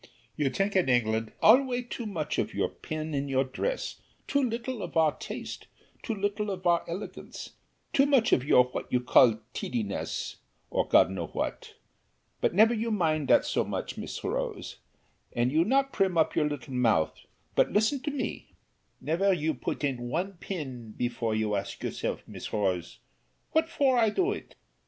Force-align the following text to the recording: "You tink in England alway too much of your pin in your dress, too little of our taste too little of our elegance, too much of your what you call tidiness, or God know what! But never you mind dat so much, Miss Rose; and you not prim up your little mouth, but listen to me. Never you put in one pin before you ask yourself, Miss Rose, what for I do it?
"You 0.35 0.49
tink 0.49 0.75
in 0.75 0.89
England 0.89 1.31
alway 1.43 1.83
too 1.83 2.07
much 2.07 2.39
of 2.39 2.55
your 2.55 2.69
pin 2.69 3.13
in 3.13 3.27
your 3.29 3.43
dress, 3.43 4.01
too 4.25 4.41
little 4.41 4.81
of 4.81 4.97
our 4.97 5.11
taste 5.15 5.67
too 6.01 6.15
little 6.15 6.49
of 6.49 6.65
our 6.65 6.83
elegance, 6.89 7.51
too 7.93 8.07
much 8.07 8.33
of 8.33 8.43
your 8.43 8.63
what 8.63 8.91
you 8.91 8.99
call 8.99 9.37
tidiness, 9.53 10.37
or 10.71 10.87
God 10.87 11.11
know 11.11 11.27
what! 11.27 11.75
But 12.39 12.55
never 12.55 12.73
you 12.73 12.89
mind 12.89 13.27
dat 13.27 13.45
so 13.45 13.63
much, 13.63 13.95
Miss 13.95 14.23
Rose; 14.23 14.77
and 15.35 15.51
you 15.51 15.63
not 15.63 15.93
prim 15.93 16.17
up 16.17 16.35
your 16.35 16.49
little 16.49 16.73
mouth, 16.73 17.19
but 17.53 17.71
listen 17.71 17.99
to 17.99 18.09
me. 18.09 18.55
Never 18.99 19.31
you 19.31 19.53
put 19.53 19.83
in 19.83 20.09
one 20.09 20.33
pin 20.39 20.93
before 20.97 21.35
you 21.35 21.53
ask 21.53 21.83
yourself, 21.83 22.23
Miss 22.27 22.51
Rose, 22.51 22.97
what 23.51 23.69
for 23.69 23.99
I 23.99 24.09
do 24.09 24.31
it? 24.31 24.55